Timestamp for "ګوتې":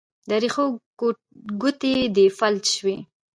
1.61-1.93